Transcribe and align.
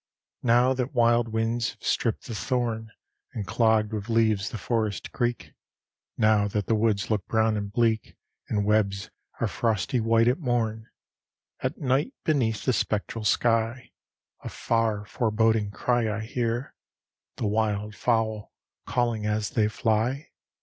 Now 0.41 0.73
that 0.73 0.95
wild 0.95 1.27
winds 1.27 1.73
have 1.73 1.83
stripped 1.83 2.25
the 2.25 2.33
thorn, 2.33 2.89
And 3.33 3.45
clogged 3.45 3.93
with 3.93 4.09
leaves 4.09 4.49
the 4.49 4.57
forest 4.57 5.11
creek; 5.11 5.53
Now 6.17 6.47
that 6.47 6.65
the 6.65 6.73
woods 6.73 7.11
look 7.11 7.23
brown 7.27 7.55
and 7.55 7.71
bleak, 7.71 8.15
And 8.49 8.65
webs 8.65 9.11
are 9.39 9.47
frosty 9.47 9.99
white 9.99 10.27
at 10.27 10.39
morn; 10.39 10.89
At 11.59 11.77
night 11.77 12.15
beneath 12.23 12.65
the 12.65 12.73
spectral 12.73 13.25
sky, 13.25 13.91
A 14.43 14.49
far 14.49 15.05
foreboding 15.05 15.69
cry 15.69 16.11
I 16.11 16.21
hear 16.21 16.73
The 17.35 17.45
wild 17.45 17.93
fowl 17.93 18.53
calling 18.87 19.27
as 19.27 19.51
they 19.51 19.67
fly? 19.67 20.31